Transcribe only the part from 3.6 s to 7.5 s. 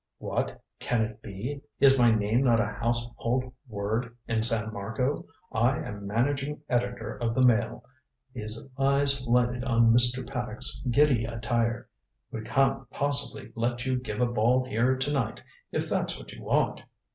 word in San Marco? I am managing editor of the